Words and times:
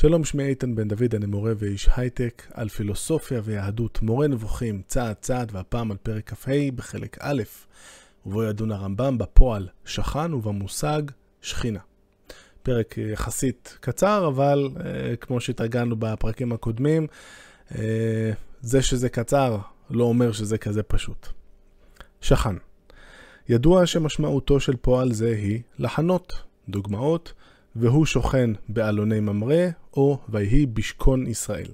שלום, 0.00 0.24
שמי 0.24 0.44
איתן 0.44 0.74
בן 0.74 0.88
דוד, 0.88 1.14
אני 1.14 1.26
מורה 1.26 1.52
ואיש 1.56 1.88
הייטק 1.96 2.46
על 2.54 2.68
פילוסופיה 2.68 3.40
ויהדות, 3.44 4.02
מורה 4.02 4.28
נבוכים, 4.28 4.82
צעד 4.86 5.16
צעד, 5.20 5.50
והפעם 5.54 5.90
על 5.90 5.96
פרק 5.96 6.32
כ"ה 6.32 6.52
בחלק 6.74 7.16
א', 7.20 7.42
ובו 8.26 8.42
ידון 8.42 8.72
הרמב"ם 8.72 9.18
בפועל 9.18 9.68
שכן 9.84 10.34
ובמושג 10.34 11.02
שכינה. 11.42 11.78
פרק 12.62 12.98
יחסית 12.98 13.78
קצר, 13.80 14.28
אבל 14.28 14.68
אה, 14.84 15.16
כמו 15.16 15.40
שהתרגלנו 15.40 15.96
בפרקים 15.98 16.52
הקודמים, 16.52 17.06
אה, 17.78 18.32
זה 18.60 18.82
שזה 18.82 19.08
קצר 19.08 19.58
לא 19.90 20.04
אומר 20.04 20.32
שזה 20.32 20.58
כזה 20.58 20.82
פשוט. 20.82 21.28
שכן. 22.20 22.54
ידוע 23.48 23.86
שמשמעותו 23.86 24.60
של 24.60 24.76
פועל 24.76 25.12
זה 25.12 25.28
היא 25.28 25.60
לחנות. 25.78 26.42
דוגמאות 26.68 27.32
והוא 27.76 28.06
שוכן 28.06 28.50
באלוני 28.68 29.20
ממרא, 29.20 29.66
או 29.96 30.18
ויהי 30.28 30.66
בשכון 30.66 31.26
ישראל. 31.26 31.70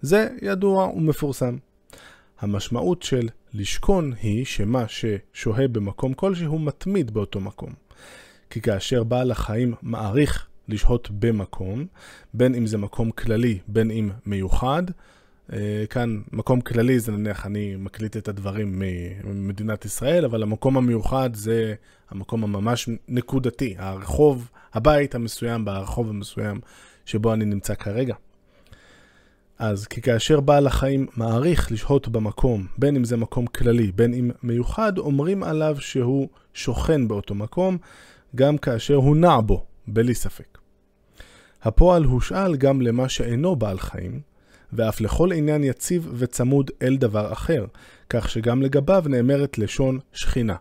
זה 0.00 0.28
ידוע 0.42 0.86
ומפורסם. 0.86 1.56
המשמעות 2.40 3.02
של 3.02 3.28
לשכון 3.54 4.12
היא 4.22 4.44
שמה 4.44 4.84
ששוהה 4.88 5.68
במקום 5.68 6.14
כלשהו 6.14 6.58
מתמיד 6.58 7.10
באותו 7.10 7.40
מקום. 7.40 7.72
כי 8.50 8.60
כאשר 8.60 9.04
בעל 9.04 9.30
החיים 9.30 9.74
מעריך 9.82 10.46
לשהות 10.68 11.10
במקום, 11.10 11.86
בין 12.34 12.54
אם 12.54 12.66
זה 12.66 12.78
מקום 12.78 13.10
כללי, 13.10 13.58
בין 13.68 13.90
אם 13.90 14.10
מיוחד, 14.26 14.82
כאן 15.90 16.20
מקום 16.32 16.60
כללי 16.60 17.00
זה 17.00 17.12
נניח 17.12 17.46
אני 17.46 17.76
מקליט 17.76 18.16
את 18.16 18.28
הדברים 18.28 18.82
ממדינת 19.24 19.84
ישראל, 19.84 20.24
אבל 20.24 20.42
המקום 20.42 20.76
המיוחד 20.76 21.30
זה 21.34 21.74
המקום 22.10 22.44
הממש 22.44 22.88
נקודתי, 23.08 23.74
הרחוב, 23.78 24.50
הבית 24.74 25.14
המסוים 25.14 25.64
ברחוב 25.64 26.08
המסוים 26.08 26.60
שבו 27.04 27.32
אני 27.32 27.44
נמצא 27.44 27.74
כרגע. 27.74 28.14
אז 29.58 29.86
כי 29.86 30.02
כאשר 30.02 30.40
בעל 30.40 30.66
החיים 30.66 31.06
מעריך 31.16 31.72
לשהות 31.72 32.08
במקום, 32.08 32.66
בין 32.78 32.96
אם 32.96 33.04
זה 33.04 33.16
מקום 33.16 33.46
כללי, 33.46 33.92
בין 33.92 34.14
אם 34.14 34.30
מיוחד, 34.42 34.98
אומרים 34.98 35.42
עליו 35.42 35.76
שהוא 35.80 36.28
שוכן 36.54 37.08
באותו 37.08 37.34
מקום, 37.34 37.78
גם 38.36 38.58
כאשר 38.58 38.94
הוא 38.94 39.16
נע 39.16 39.40
בו, 39.40 39.66
בלי 39.86 40.14
ספק. 40.14 40.58
הפועל 41.62 42.04
הושאל 42.04 42.56
גם 42.56 42.80
למה 42.80 43.08
שאינו 43.08 43.56
בעל 43.56 43.78
חיים, 43.78 44.20
ואף 44.72 45.00
לכל 45.00 45.32
עניין 45.32 45.64
יציב 45.64 46.08
וצמוד 46.14 46.70
אל 46.82 46.96
דבר 46.96 47.32
אחר, 47.32 47.64
כך 48.10 48.30
שגם 48.30 48.62
לגביו 48.62 49.04
נאמרת 49.06 49.58
לשון 49.58 49.98
שכינה. 50.12 50.56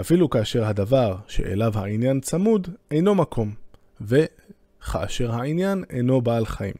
אפילו 0.00 0.30
כאשר 0.30 0.64
הדבר 0.64 1.16
שאליו 1.28 1.78
העניין 1.78 2.20
צמוד 2.20 2.68
אינו 2.90 3.14
מקום, 3.14 3.54
וכאשר 4.00 5.32
העניין 5.32 5.84
אינו 5.90 6.20
בעל 6.20 6.46
חיים. 6.46 6.74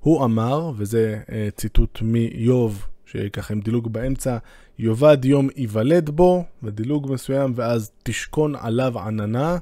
הוא 0.00 0.24
אמר, 0.24 0.72
וזה 0.76 1.20
אה, 1.32 1.48
ציטוט 1.56 1.98
מאיוב, 2.02 2.86
שככה 3.06 3.54
עם 3.54 3.60
דילוג 3.60 3.92
באמצע, 3.92 4.38
יאבד 4.78 5.24
יום 5.24 5.48
ייוולד 5.56 6.10
בו, 6.10 6.44
ודילוג 6.62 7.12
מסוים, 7.12 7.52
ואז 7.56 7.90
תשכון 8.02 8.54
עליו 8.56 8.98
עננה, 8.98 9.58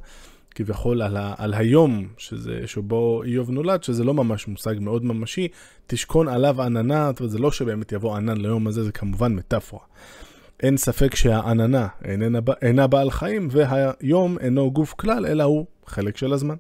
כביכול 0.55 1.03
על, 1.03 1.17
ה, 1.17 1.35
על 1.39 1.55
היום 1.55 2.07
שזה, 2.17 2.63
שבו 2.67 3.23
איוב 3.23 3.51
נולד, 3.51 3.83
שזה 3.83 4.05
לא 4.05 4.15
ממש 4.15 4.49
מושג 4.49 4.75
מאוד 4.81 5.05
ממשי, 5.05 5.49
תשכון 5.87 6.29
עליו 6.29 6.63
עננה, 6.63 7.11
זאת 7.11 7.21
אומרת, 7.21 7.31
זה 7.31 7.39
לא 7.39 7.51
שבאמת 7.51 7.93
יבוא 7.93 8.17
ענן 8.17 8.37
ליום 8.37 8.67
הזה, 8.67 8.85
זה 8.85 8.93
כמובן 8.93 9.35
מטאפורה. 9.35 9.83
אין 10.63 10.77
ספק 10.77 11.15
שהעננה 11.15 11.89
איננה, 12.05 12.39
אינה 12.63 12.87
בעל 12.87 13.11
חיים, 13.11 13.49
והיום 13.51 14.39
אינו 14.39 14.71
גוף 14.71 14.93
כלל, 14.93 15.27
אלא 15.27 15.43
הוא 15.43 15.67
חלק 15.87 16.17
של 16.17 16.33
הזמן. 16.33 16.57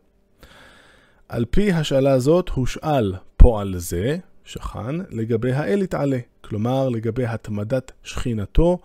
על 1.28 1.44
פי 1.50 1.72
השאלה 1.72 2.12
הזאת 2.12 2.48
הושאל 2.48 3.14
פועל 3.36 3.74
זה, 3.77 4.16
שכן, 4.44 4.96
לגבי 5.11 5.52
האל 5.52 5.83
יתעלה, 5.83 6.18
כלומר 6.41 6.88
לגבי 6.88 7.27
התמדת 7.27 7.92
שכינתו 8.02 8.78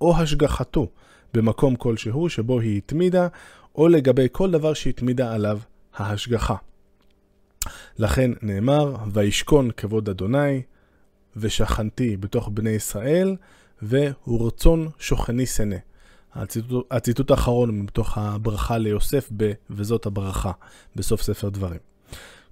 או 0.00 0.16
השגחתו 0.16 0.88
במקום 1.34 1.76
כלשהו 1.76 2.28
שבו 2.28 2.60
היא 2.60 2.78
התמידה, 2.78 3.28
או 3.74 3.88
לגבי 3.88 4.26
כל 4.32 4.50
דבר 4.50 4.74
שהתמידה 4.74 5.34
עליו 5.34 5.58
ההשגחה. 5.96 6.56
לכן 7.98 8.30
נאמר, 8.42 8.96
וישכון 9.12 9.70
כבוד 9.70 10.08
אדוני, 10.08 10.62
ושכנתי 11.36 12.16
בתוך 12.16 12.50
בני 12.54 12.70
ישראל, 12.70 13.36
והוא 13.82 14.46
רצון 14.46 14.88
שוכני 14.98 15.46
שנא. 15.46 15.76
הציטוט, 16.34 16.86
הציטוט 16.90 17.30
האחרון 17.30 17.80
מתוך 17.80 18.18
הברכה 18.18 18.78
ליוסף 18.78 19.28
ב, 19.36 19.52
וזאת 19.70 20.06
הברכה, 20.06 20.52
בסוף 20.96 21.22
ספר 21.22 21.48
דברים. 21.48 21.78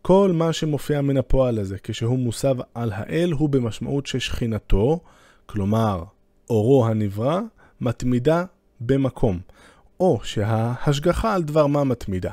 כל 0.03 0.33
מה 0.35 0.53
שמופיע 0.53 1.01
מן 1.01 1.17
הפועל 1.17 1.59
הזה 1.59 1.77
כשהוא 1.83 2.19
מוסב 2.19 2.57
על 2.75 2.93
האל 2.95 3.33
הוא 3.33 3.49
במשמעות 3.49 4.07
ששכינתו, 4.07 5.01
כלומר 5.47 6.05
אורו 6.51 6.87
הנברא, 6.87 7.41
מתמידה 7.81 8.45
במקום, 8.81 9.41
או 10.01 10.21
שההשגחה 10.25 11.35
על 11.35 11.43
דבר 11.43 11.67
מה 11.67 11.85
מתמידה. 11.85 12.31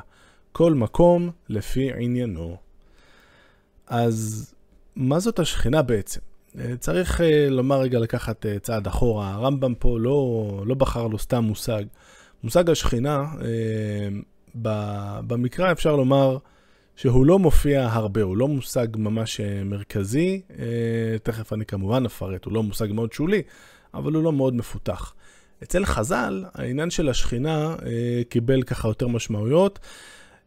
כל 0.52 0.74
מקום 0.74 1.30
לפי 1.48 1.90
עניינו. 1.98 2.56
אז 3.86 4.48
מה 4.96 5.18
זאת 5.18 5.38
השכינה 5.38 5.82
בעצם? 5.82 6.20
אה, 6.58 6.76
צריך 6.76 7.20
אה, 7.20 7.48
לומר 7.50 7.80
רגע 7.80 7.98
לקחת 7.98 8.46
אה, 8.46 8.58
צעד 8.58 8.86
אחורה. 8.86 9.34
הרמב"ם 9.34 9.74
פה 9.74 9.98
לא, 10.00 10.62
לא 10.66 10.74
בחר 10.74 11.06
לו 11.06 11.18
סתם 11.18 11.44
מושג. 11.44 11.84
מושג 12.42 12.70
השכינה, 12.70 13.24
במקרא 15.26 15.72
אפשר 15.72 15.96
לומר 15.96 16.38
שהוא 16.96 17.26
לא 17.26 17.38
מופיע 17.38 17.88
הרבה, 17.92 18.22
הוא 18.22 18.36
לא 18.36 18.48
מושג 18.48 18.86
ממש 18.96 19.40
מרכזי. 19.64 20.42
תכף 21.22 21.52
אני 21.52 21.66
כמובן 21.66 22.06
אפרט, 22.06 22.44
הוא 22.44 22.52
לא 22.52 22.62
מושג 22.62 22.92
מאוד 22.92 23.12
שולי, 23.12 23.42
אבל 23.94 24.12
הוא 24.12 24.22
לא 24.22 24.32
מאוד 24.32 24.54
מפותח. 24.54 25.14
אצל 25.62 25.84
חז"ל, 25.84 26.44
העניין 26.54 26.90
של 26.90 27.08
השכינה 27.08 27.76
קיבל 28.28 28.62
ככה 28.62 28.88
יותר 28.88 29.08
משמעויות. 29.08 29.78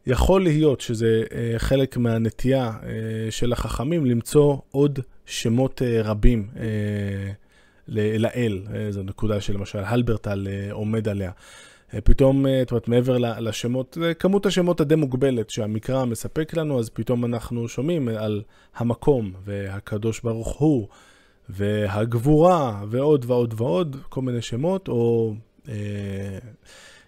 יכול 0.08 0.44
להיות 0.44 0.82
שזה 0.82 1.24
אה, 1.34 1.54
חלק 1.60 1.98
מהנטייה 1.98 2.72
אה, 2.84 3.32
של 3.32 3.54
החכמים 3.54 4.06
למצוא 4.06 4.58
עוד 4.72 5.00
שמות 5.26 5.82
אה, 5.82 6.02
רבים 6.02 6.48
לאל, 7.88 8.62
זו 8.90 9.04
נקודה 9.04 9.42
שלמשל 9.42 9.80
הלברטל 9.80 10.48
עומד 10.72 11.08
עליה. 11.08 11.32
פתאום, 12.04 12.46
זאת 12.60 12.72
אומרת, 12.72 12.88
מעבר 12.88 13.18
לשמות, 13.18 13.98
כמות 14.20 14.46
השמות 14.46 14.82
הדי 14.82 14.96
מוגבלת 14.96 15.50
שהמקרא 15.50 16.06
מספק 16.06 16.54
לנו, 16.54 16.80
אז 16.80 16.90
פתאום 16.90 17.26
אנחנו 17.26 17.68
שומעים 17.68 18.08
על 18.08 18.42
המקום, 18.76 19.34
והקדוש 19.46 20.22
ברוך 20.22 20.58
הוא, 20.58 20.88
והגבורה, 21.50 22.84
ועוד 22.90 23.25
ועוד 23.28 23.53
ועוד, 23.57 23.97
כל 24.09 24.22
מיני 24.22 24.41
שמות, 24.41 24.88
או... 24.88 25.34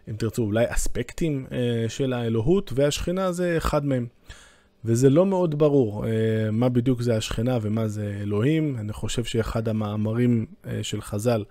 אם 0.10 0.16
תרצו, 0.18 0.44
אולי 0.44 0.66
אספקטים 0.68 1.46
אה, 1.52 1.86
של 1.90 2.14
האלוהות, 2.14 2.74
והשכינה 2.76 3.32
זה 3.32 3.58
אחד 3.58 3.86
מהם. 3.86 4.08
וזה 4.86 5.10
לא 5.10 5.26
מאוד 5.26 5.58
ברור 5.58 6.06
אה, 6.06 6.12
מה 6.52 6.70
בדיוק 6.70 7.02
זה 7.02 7.18
השכינה 7.18 7.58
ומה 7.62 7.88
זה 7.88 8.18
אלוהים. 8.22 8.76
אני 8.80 8.94
חושב 8.94 9.24
שאחד 9.24 9.68
המאמרים 9.68 10.46
אה, 10.68 10.80
של 10.84 11.02
חז"ל, 11.02 11.44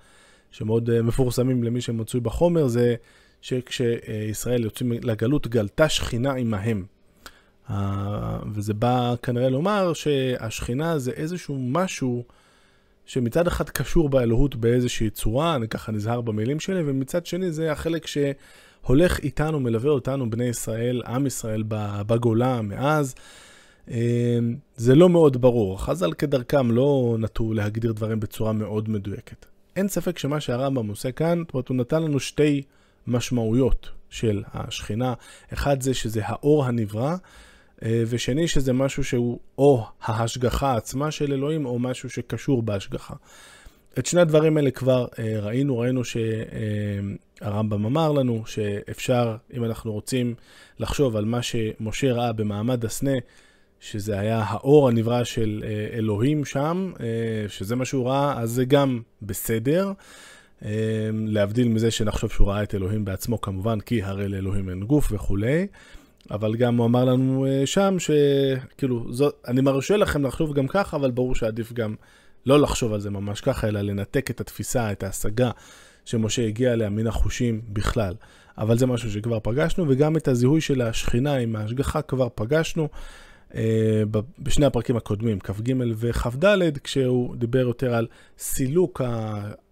שמאוד 0.51 0.91
אה, 0.91 1.03
מפורסמים 1.03 1.65
למי 1.65 1.81
שמצוי 1.81 2.21
בחומר, 2.21 2.69
זה 2.69 2.95
שכשישראל 3.41 4.65
יוצאים 4.65 4.93
לגלות, 4.93 5.47
גלתה 5.47 5.89
שכינה 5.89 6.33
עמהם. 6.33 6.85
Uh, 7.69 7.73
וזה 8.53 8.75
בא 8.75 9.15
כנראה 9.23 9.49
לומר 9.49 9.93
שהשכינה 9.93 10.99
זה 10.99 11.11
איזשהו 11.11 11.59
משהו 11.61 12.25
שמצד 13.13 13.47
אחד 13.47 13.71
קשור 13.71 14.09
באלוהות 14.09 14.57
באיזושהי 14.57 15.11
צורה, 15.11 15.55
אני 15.55 15.69
ככה 15.69 15.93
נזהר 15.93 16.21
במילים 16.21 16.61
שלי, 16.61 16.83
ומצד 16.87 17.27
שני 17.27 17.53
זה 17.53 17.73
החלק 17.73 18.07
שהולך 18.07 19.19
איתנו, 19.19 19.61
מלווה 19.61 19.91
אותנו, 19.91 20.31
בני 20.31 20.45
ישראל, 20.45 21.03
עם 21.07 21.27
ישראל 21.27 21.63
בגולה 22.07 22.63
מאז. 22.63 23.15
אמ, 23.89 23.95
זה 24.77 24.95
לא 24.95 25.09
מאוד 25.09 25.41
ברור. 25.41 25.83
חז"ל 25.83 26.13
כדרכם 26.13 26.71
לא 26.71 27.17
נטו 27.19 27.53
להגדיר 27.53 27.93
דברים 27.93 28.21
בצורה 28.21 28.53
מאוד 28.53 28.89
מדויקת. 28.89 29.47
אין 29.77 29.89
ספק 29.89 30.19
שמה 30.19 30.41
שהרמב"ם 30.41 30.89
עושה 30.89 31.13
כאן, 31.13 31.43
זאת 31.47 31.55
אומרת, 31.55 31.69
הוא 31.69 31.77
נתן 31.77 32.03
לנו 32.03 32.21
שתי 32.21 32.63
משמעויות 33.07 33.91
של 34.11 34.43
השכינה. 34.55 35.15
אחד 35.53 35.83
זה 35.83 35.95
שזה 35.95 36.21
האור 36.25 36.65
הנברא, 36.65 37.11
אה, 37.11 37.17
ושני 37.83 38.49
שזה 38.49 38.73
משהו 38.73 39.05
שהוא 39.05 39.39
או 39.59 39.87
ההשגחה 40.03 40.77
עצמה 40.77 41.11
של 41.11 41.33
אלוהים, 41.33 41.67
או 41.67 41.79
משהו 41.79 42.11
שקשור 42.11 42.63
בהשגחה. 42.63 43.15
את 43.99 44.07
שני 44.07 44.21
הדברים 44.21 44.57
האלה 44.57 44.71
כבר 44.71 45.07
אה, 45.19 45.41
ראינו, 45.41 45.79
ראינו 45.79 46.03
שהרמב"ם 46.05 47.85
אמר 47.85 48.13
לנו 48.13 48.43
שאפשר, 48.47 49.37
אם 49.53 49.65
אנחנו 49.65 49.93
רוצים 49.93 50.35
לחשוב 50.79 51.17
על 51.17 51.25
מה 51.25 51.43
שמשה 51.43 52.13
ראה 52.13 52.33
במעמד 52.33 52.85
הסנה, 52.85 53.19
שזה 53.81 54.19
היה 54.19 54.43
האור 54.47 54.89
הנברא 54.89 55.25
של 55.25 55.63
אה, 55.65 55.99
אלוהים 55.99 56.45
שם, 56.45 56.93
שזה 57.49 57.77
מה 57.77 57.85
שהוא 57.85 58.09
ראה, 58.09 58.41
אז 58.41 58.51
זה 58.51 58.65
גם 58.65 59.01
בסדר. 59.23 59.93
להבדיל 61.13 61.69
מזה 61.69 61.91
שנחשוב 61.91 62.31
שהוא 62.31 62.49
ראה 62.49 62.63
את 62.63 62.75
אלוהים 62.75 63.05
בעצמו 63.05 63.41
כמובן, 63.41 63.81
כי 63.81 64.03
הרי 64.03 64.29
לאלוהים 64.29 64.69
אין 64.69 64.85
גוף 64.85 65.13
וכולי. 65.13 65.67
אבל 66.31 66.57
גם 66.57 66.77
הוא 66.77 66.87
אמר 66.87 67.05
לנו 67.05 67.47
אה, 67.47 67.67
שם 67.67 67.97
שכאילו, 67.99 69.13
זו, 69.13 69.31
אני 69.49 69.61
מרשה 69.61 69.97
לכם 69.97 70.27
לחשוב 70.27 70.53
גם 70.53 70.67
ככה, 70.67 70.97
אבל 70.97 71.11
ברור 71.11 71.35
שעדיף 71.35 71.73
גם 71.73 71.95
לא 72.47 72.61
לחשוב 72.61 72.93
על 72.93 73.01
זה 73.01 73.11
ממש 73.11 73.41
ככה, 73.41 73.69
אלא 73.69 73.81
לנתק 73.81 74.31
את 74.31 74.41
התפיסה, 74.41 74.93
את 74.93 75.03
ההשגה 75.03 75.51
שמשה 76.05 76.47
הגיע 76.47 76.73
אליה 76.73 76.91
מן 76.91 77.07
החושים 77.07 77.61
בכלל. 77.69 78.15
אבל 78.59 78.79
זה 78.79 78.87
משהו 78.87 79.11
שכבר 79.11 79.39
פגשנו, 79.43 79.85
וגם 79.89 80.17
את 80.17 80.29
הזיהוי 80.29 80.61
של 80.61 80.83
השכינה 80.83 81.37
עם 81.37 81.57
ההשגחה 81.57 82.03
כבר 82.03 82.29
פגשנו. 82.35 82.89
אה, 83.55 84.03
בשני 84.39 84.67
הפרקים 84.67 84.97
הקודמים, 84.97 85.41
כ"ג 85.41 85.73
וכ"ד, 85.97 86.79
כשהוא 86.85 87.37
דיבר 87.37 87.59
יותר 87.59 87.95
על 87.95 88.07
סילוק 88.39 89.01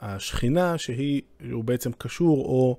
השכינה, 0.00 0.78
שהוא 0.78 1.64
בעצם 1.64 1.90
קשור 1.98 2.44
או, 2.44 2.76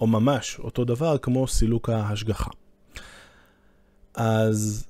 או 0.00 0.06
ממש 0.06 0.58
אותו 0.58 0.84
דבר 0.84 1.18
כמו 1.18 1.48
סילוק 1.48 1.88
ההשגחה. 1.88 2.50
אז 4.14 4.86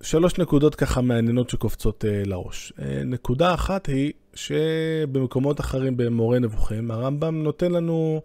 שלוש 0.00 0.38
נקודות 0.38 0.74
ככה 0.74 1.00
מעניינות 1.00 1.50
שקופצות 1.50 2.04
אה, 2.04 2.22
לראש. 2.24 2.72
אה, 2.78 3.02
נקודה 3.04 3.54
אחת 3.54 3.86
היא 3.86 4.12
שבמקומות 4.34 5.60
אחרים 5.60 5.96
במורה 5.96 6.38
נבוכים, 6.38 6.90
הרמב"ם 6.90 7.42
נותן 7.42 7.72
לנו 7.72 8.22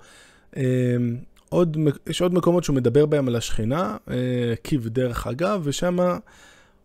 עוד, 1.50 1.78
יש 2.08 2.22
עוד 2.22 2.34
מקומות 2.34 2.64
שהוא 2.64 2.76
מדבר 2.76 3.06
בהם 3.06 3.28
על 3.28 3.36
השכינה, 3.36 3.98
כיב 4.64 4.88
דרך 4.88 5.28
אגב, 5.28 5.62
ושם 5.64 5.98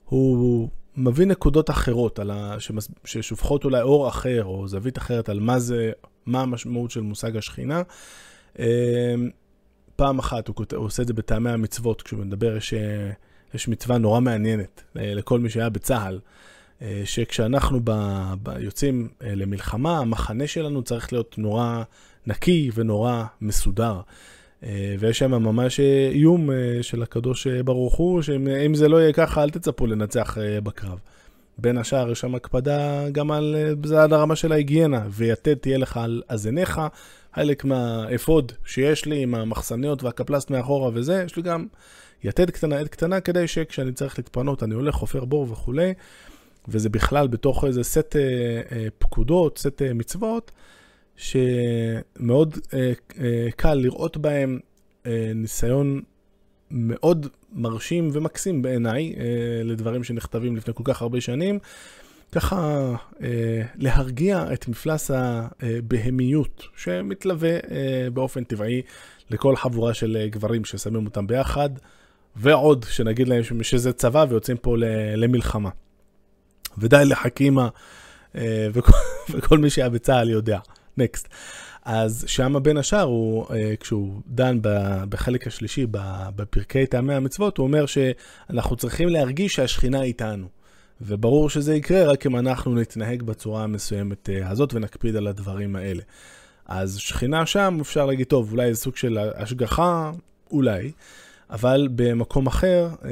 הוא 0.05 0.69
מביא 0.97 1.27
נקודות 1.27 1.71
אחרות, 1.71 2.19
ה... 2.19 2.57
שמס... 2.59 2.89
ששופכות 3.05 3.65
אולי 3.65 3.83
אור 3.83 4.09
אחר, 4.09 4.45
או 4.45 4.69
זווית 4.69 4.99
אחרת 4.99 5.29
על 5.29 5.41
מה 5.41 5.59
זה, 5.59 5.93
מה 6.27 6.41
המשמעות 6.41 6.91
של 6.91 7.01
מושג 7.01 7.37
השכינה. 7.37 7.83
אמ, 8.59 8.65
פעם 9.97 10.19
אחת, 10.19 10.49
הוא. 10.49 10.55
הוא 10.77 10.85
עושה 10.85 11.03
את 11.03 11.09
זה 11.09 11.15
בטעמי 11.15 11.51
המצוות, 11.51 12.03
כשהוא 12.03 12.21
מדבר, 12.21 12.57
יש, 12.57 12.75
יש 13.55 13.69
מצווה 13.69 13.99
נורא 13.99 14.21
מעניינת 14.21 14.83
אה, 14.99 15.15
לכל 15.15 15.41
מי 15.41 15.51
שהיה 15.51 15.69
בצה"ל, 15.69 16.19
אה, 16.83 17.03
שכשאנחנו 17.05 17.81
ב... 17.85 17.91
ב... 18.43 18.59
יוצאים 18.59 19.09
אה, 19.23 19.35
למלחמה, 19.35 19.99
המחנה 19.99 20.47
שלנו 20.47 20.83
צריך 20.83 21.13
להיות 21.13 21.39
נורא 21.39 21.83
נקי 22.27 22.71
ונורא 22.75 23.25
מסודר. 23.41 24.01
ויש 24.99 25.19
שם 25.19 25.31
ממש 25.31 25.81
איום 26.11 26.51
של 26.83 27.03
הקדוש 27.03 27.47
ברוך 27.47 27.95
הוא, 27.95 28.23
שאם 28.23 28.75
זה 28.75 28.89
לא 28.89 28.97
יהיה 28.97 29.13
ככה, 29.13 29.43
אל 29.43 29.51
תצפו 29.51 29.87
לנצח 29.87 30.37
בקרב. 30.63 30.99
בין 31.59 31.79
השאר, 31.79 32.11
יש 32.11 32.21
שם 32.21 32.35
הקפדה 32.35 33.11
גם 33.11 33.31
על, 33.31 33.57
זה 33.85 34.03
עד 34.03 34.13
הרמה 34.13 34.37
של 34.37 34.53
ההיגיינה, 34.53 35.03
ויתד 35.11 35.55
תהיה 35.55 35.79
לך 35.79 35.97
על 35.97 36.23
אזניך, 36.29 36.81
חלק 37.35 37.65
מהאפוד 37.65 38.53
שיש 38.65 39.07
לי 39.07 39.23
עם 39.23 39.35
המחסניות 39.35 40.03
והקפלסט 40.03 40.51
מאחורה 40.51 40.91
וזה, 40.95 41.23
יש 41.27 41.37
לי 41.37 41.43
גם 41.43 41.67
יתד 42.25 42.51
קטנה, 42.51 42.79
עד 42.79 42.89
קטנה, 42.89 43.21
כדי 43.21 43.49
שכשאני 43.49 43.93
צריך 43.93 44.19
להתפנות, 44.19 44.63
אני 44.63 44.75
הולך, 44.75 44.95
חופר 44.95 45.25
בור 45.25 45.47
וכולי, 45.51 45.95
וזה 46.69 46.89
בכלל 46.89 47.29
בתוך 47.29 47.65
איזה 47.65 47.83
סט 47.83 48.17
פקודות, 48.99 49.59
סט 49.59 49.83
מצוות. 49.95 50.53
שמאוד 51.19 52.59
אה, 52.75 52.93
אה, 53.21 53.49
קל 53.57 53.75
לראות 53.75 54.17
בהם 54.17 54.59
אה, 55.07 55.33
ניסיון 55.35 56.01
מאוד 56.71 57.27
מרשים 57.53 58.09
ומקסים 58.13 58.63
בעיניי 58.63 59.15
אה, 59.19 59.25
לדברים 59.65 60.05
שנכתבים 60.05 60.57
לפני 60.57 60.75
כל 60.75 60.83
כך 60.87 61.03
הרבה 61.03 61.21
שנים. 61.21 61.59
ככה 62.33 62.91
אה, 63.23 63.63
להרגיע 63.77 64.45
את 64.53 64.69
מפלס 64.69 65.11
הבהמיות 65.11 66.65
שמתלווה 66.77 67.51
אה, 67.51 68.09
באופן 68.13 68.45
טבעי 68.45 68.83
לכל 69.31 69.57
חבורה 69.57 69.95
של 69.95 70.17
אה, 70.21 70.29
גברים 70.29 70.65
ששמים 70.65 71.07
אותם 71.07 71.27
ביחד, 71.27 71.71
ועוד 72.37 72.87
שנגיד 72.91 73.29
להם 73.29 73.43
שזה 73.63 73.93
צבא 73.93 74.27
ויוצאים 74.29 74.57
פה 74.57 74.77
למלחמה. 75.17 75.71
ודי 76.79 77.03
לחכימה 77.05 77.69
אה, 78.37 78.69
וכל, 78.73 78.93
וכל 79.31 79.59
מי 79.59 79.71
שהיה 79.71 79.89
בצה"ל 79.89 80.31
יודע. 80.31 80.59
נקסט. 80.97 81.29
אז 81.85 82.25
שם 82.29 82.63
בין 82.63 82.77
השאר, 82.77 83.03
הוא, 83.03 83.47
אה, 83.51 83.75
כשהוא 83.81 84.21
דן 84.27 84.59
בחלק 85.09 85.47
השלישי, 85.47 85.87
בפרקי 86.37 86.87
טעמי 86.87 87.15
המצוות, 87.15 87.59
הוא 87.59 87.67
אומר 87.67 87.87
שאנחנו 87.87 88.77
צריכים 88.77 89.09
להרגיש 89.09 89.55
שהשכינה 89.55 90.03
איתנו. 90.03 90.58
וברור 91.01 91.51
שזה 91.51 91.75
יקרה 91.75 92.05
רק 92.05 92.27
אם 92.27 92.37
אנחנו 92.37 92.75
נתנהג 92.75 93.23
בצורה 93.23 93.65
המסוימת 93.65 94.31
אה, 94.31 94.51
הזאת 94.51 94.75
ונקפיד 94.75 95.17
על 95.17 95.27
הדברים 95.27 95.77
האלה. 95.77 96.03
אז 96.67 96.97
שכינה 96.97 97.47
שם, 97.47 97.79
אפשר 97.81 98.07
להגיד, 98.07 98.27
טוב, 98.27 98.53
אולי 98.53 98.75
זה 98.75 98.81
סוג 98.81 98.97
של 98.97 99.19
השגחה, 99.19 100.13
אולי, 100.51 100.93
אבל 101.51 101.89
במקום 101.95 102.47
אחר, 102.47 102.89
אה, 103.05 103.11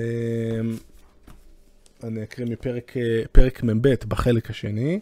אני 2.04 2.22
אקריא 2.22 2.46
מפרק 2.46 3.62
מ"ב 3.62 3.88
בחלק 4.08 4.50
השני. 4.50 5.00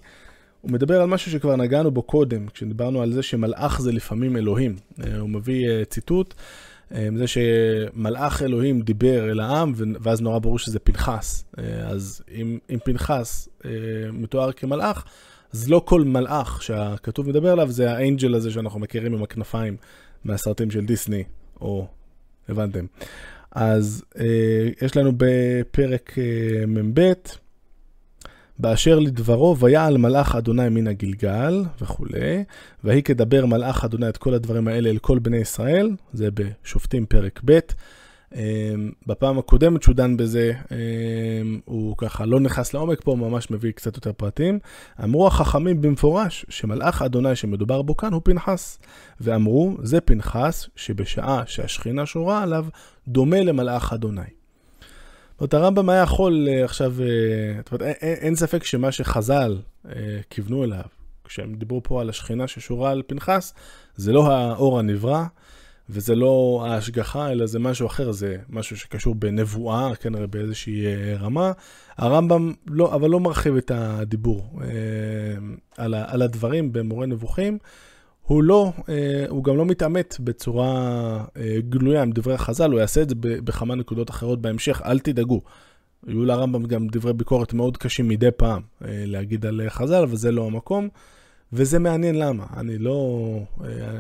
הוא 0.60 0.72
מדבר 0.72 1.00
על 1.00 1.08
משהו 1.08 1.30
שכבר 1.30 1.56
נגענו 1.56 1.90
בו 1.90 2.02
קודם, 2.02 2.46
כשדיברנו 2.46 3.02
על 3.02 3.12
זה 3.12 3.22
שמלאך 3.22 3.80
זה 3.80 3.92
לפעמים 3.92 4.36
אלוהים. 4.36 4.76
אה, 5.04 5.18
הוא 5.18 5.28
מביא 5.28 5.68
אה, 5.68 5.84
ציטוט, 5.84 6.34
אה, 6.34 6.42
זה 6.90 7.26
שמלאך 7.26 8.42
אלוהים 8.42 8.80
דיבר 8.80 9.30
אל 9.30 9.40
העם, 9.40 9.72
ואז 10.00 10.20
נורא 10.20 10.38
ברור 10.38 10.58
שזה 10.58 10.78
פנחס. 10.78 11.44
אז 11.84 12.22
אם, 12.34 12.58
אם 12.70 12.78
פנחס 12.84 13.48
מתואר 14.12 14.52
כמלאך, 14.52 15.04
אז 15.52 15.68
לא 15.70 15.82
כל 15.84 16.02
מלאך 16.02 16.62
שהכתוב 16.62 17.28
מדבר 17.28 17.52
עליו 17.52 17.70
זה 17.70 17.92
האנג'ל 17.92 18.34
הזה 18.34 18.50
שאנחנו 18.50 18.80
מכירים 18.80 19.14
עם 19.14 19.22
הכנפיים 19.22 19.76
מהסרטים 20.24 20.70
של 20.70 20.86
דיסני, 20.86 21.24
או 21.60 21.86
הבנתם. 22.48 22.86
אז 23.50 24.04
יש 24.82 24.96
לנו 24.96 25.12
בפרק 25.16 26.16
מ"ב, 26.66 27.12
באשר 28.58 28.98
לדברו, 28.98 29.56
ויעל 29.58 29.96
מלאך 29.96 30.36
אדוני 30.36 30.68
מן 30.68 30.86
הגלגל 30.86 31.64
וכולי, 31.80 32.44
ויהי 32.84 33.02
כדבר 33.02 33.46
מלאך 33.46 33.84
אדוני 33.84 34.08
את 34.08 34.16
כל 34.16 34.34
הדברים 34.34 34.68
האלה 34.68 34.90
אל 34.90 34.98
כל 34.98 35.18
בני 35.18 35.36
ישראל, 35.36 35.90
זה 36.12 36.28
בשופטים 36.30 37.06
פרק 37.06 37.40
ב'. 37.44 37.58
אמ, 38.34 38.90
בפעם 39.06 39.38
הקודמת 39.38 39.82
שהוא 39.82 39.94
דן 39.94 40.16
בזה, 40.16 40.52
אמ, 40.70 41.60
הוא 41.64 41.96
ככה 41.96 42.26
לא 42.26 42.40
נכנס 42.40 42.74
לעומק 42.74 43.00
פה, 43.04 43.14
ממש 43.14 43.50
מביא 43.50 43.72
קצת 43.72 43.96
יותר 43.96 44.12
פרטים. 44.12 44.58
אמרו 45.04 45.26
החכמים 45.26 45.80
במפורש 45.80 46.46
שמלאך 46.48 47.02
אדוני 47.02 47.36
שמדובר 47.36 47.82
בו 47.82 47.96
כאן 47.96 48.12
הוא 48.12 48.20
פנחס. 48.24 48.78
ואמרו, 49.20 49.76
זה 49.82 50.00
פנחס 50.00 50.68
שבשעה 50.76 51.42
שהשכינה 51.46 52.06
שורה 52.06 52.42
עליו, 52.42 52.66
דומה 53.08 53.40
למלאך 53.40 53.92
אדוני. 53.92 54.43
זאת 55.44 55.54
אומרת, 55.54 55.64
הרמב"ם 55.64 55.88
היה 55.88 56.02
יכול 56.02 56.48
אה, 56.48 56.64
עכשיו, 56.64 56.94
אה, 57.02 57.06
זאת 57.56 57.72
אומרת, 57.72 57.96
אין, 58.02 58.34
ספק 58.34 58.64
שמה 58.64 58.92
שחז"ל 58.92 59.58
אה, 59.88 59.92
כיוונו 60.30 60.64
אליו, 60.64 60.84
כשהם 61.24 61.54
דיברו 61.54 61.82
פה 61.82 62.00
על 62.00 62.08
השכינה 62.08 62.48
ששורה 62.48 62.90
על 62.90 63.02
פנחס, 63.06 63.54
זה 63.96 64.12
לא 64.12 64.32
האור 64.32 64.78
הנברא, 64.78 65.24
וזה 65.90 66.14
לא 66.14 66.64
ההשגחה, 66.68 67.32
אלא 67.32 67.46
זה 67.46 67.58
משהו 67.58 67.86
אחר, 67.86 68.12
זה 68.12 68.36
משהו 68.48 68.76
שקשור 68.76 69.14
בנבואה, 69.14 69.94
כנראה 69.94 70.26
באיזושהי 70.26 70.86
רמה. 71.20 71.52
הרמב"ם 71.96 72.52
לא, 72.66 72.94
אבל 72.94 73.10
לא 73.10 73.20
מרחיב 73.20 73.56
את 73.56 73.70
הדיבור 73.74 74.60
על 75.76 76.22
הדברים 76.22 76.72
במורה 76.72 77.06
נבוכים. 77.06 77.58
הוא 78.26 78.42
לא, 78.42 78.72
אה, 78.88 79.24
הוא 79.28 79.44
גם 79.44 79.56
לא 79.56 79.64
מתעמת 79.66 80.16
בצורה 80.20 80.70
אה, 81.36 81.56
גלויה 81.68 82.02
עם 82.02 82.12
דברי 82.12 82.38
חז"ל, 82.38 82.72
הוא 82.72 82.80
יעשה 82.80 83.02
את 83.02 83.08
זה 83.08 83.14
בכמה 83.18 83.74
נקודות 83.74 84.10
אחרות 84.10 84.42
בהמשך, 84.42 84.82
אל 84.84 84.98
תדאגו. 84.98 85.42
היו 86.06 86.24
לרמב"ם 86.24 86.64
גם 86.64 86.86
דברי 86.88 87.12
ביקורת 87.12 87.52
מאוד 87.52 87.76
קשים 87.76 88.08
מדי 88.08 88.30
פעם 88.36 88.62
אה, 88.84 88.88
להגיד 89.06 89.46
על 89.46 89.60
חז"ל, 89.68 90.02
אבל 90.02 90.16
זה 90.16 90.32
לא 90.32 90.46
המקום, 90.46 90.88
וזה 91.52 91.78
מעניין 91.78 92.18
למה. 92.18 92.44
אני 92.56 92.78
לא, 92.78 93.18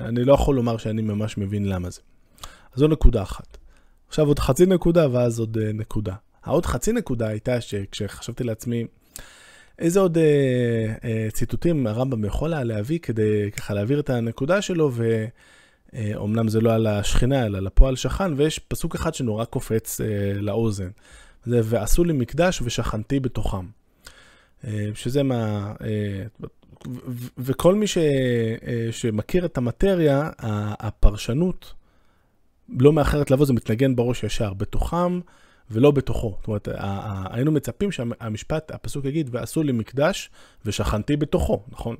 אני 0.08 0.24
לא 0.24 0.34
יכול 0.34 0.56
לומר 0.56 0.76
שאני 0.76 1.02
ממש 1.02 1.38
מבין 1.38 1.68
למה 1.68 1.90
זה. 1.90 2.00
אז 2.72 2.80
זו 2.80 2.88
נקודה 2.88 3.22
אחת. 3.22 3.56
עכשיו 4.08 4.26
עוד 4.26 4.38
חצי 4.38 4.66
נקודה 4.66 5.06
ואז 5.12 5.40
עוד 5.40 5.58
נקודה. 5.58 6.14
העוד 6.44 6.66
חצי 6.66 6.92
נקודה 6.92 7.28
הייתה 7.28 7.60
שכשחשבתי 7.60 8.44
לעצמי, 8.44 8.86
איזה 9.78 10.00
עוד 10.00 10.18
אה, 10.18 10.94
אה, 11.04 11.28
ציטוטים 11.32 11.86
הרמב"ם 11.86 12.24
יכול 12.24 12.54
היה 12.54 12.64
להביא 12.64 12.98
כדי 12.98 13.50
ככה 13.50 13.74
להעביר 13.74 14.00
את 14.00 14.10
הנקודה 14.10 14.62
שלו, 14.62 14.90
ואומנם 15.92 16.46
אה, 16.46 16.50
זה 16.50 16.60
לא 16.60 16.74
על 16.74 16.86
השכינה, 16.86 17.46
אלא 17.46 17.60
לפועל 17.60 17.96
שכן, 17.96 18.32
ויש 18.36 18.58
פסוק 18.58 18.94
אחד 18.94 19.14
שנורא 19.14 19.44
קופץ 19.44 20.00
אה, 20.00 20.06
לאוזן. 20.34 20.88
זה 21.44 21.60
ועשו 21.64 22.04
לי 22.04 22.12
מקדש 22.12 22.62
ושכנתי 22.62 23.20
בתוכם. 23.20 23.66
אה, 24.66 24.88
שזה 24.94 25.22
מה... 25.22 25.72
אה, 25.84 26.46
וכל 27.38 27.74
מי 27.74 27.86
ש, 27.86 27.98
אה, 27.98 28.88
שמכיר 28.90 29.44
את 29.44 29.58
המטריה, 29.58 30.30
הפרשנות 30.78 31.74
לא 32.68 32.92
מאחרת 32.92 33.30
לבוא, 33.30 33.46
זה 33.46 33.52
מתנגן 33.52 33.96
בראש 33.96 34.24
ישר. 34.24 34.52
בתוכם 34.54 35.20
ולא 35.70 35.90
בתוכו. 35.90 36.36
זאת 36.38 36.48
אומרת, 36.48 36.68
היינו 37.30 37.52
מצפים 37.52 37.92
שהמשפט, 37.92 38.70
הפסוק 38.70 39.04
יגיד, 39.04 39.28
ועשו 39.32 39.62
לי 39.62 39.72
מקדש 39.72 40.30
ושכנתי 40.64 41.16
בתוכו, 41.16 41.62
נכון? 41.68 41.96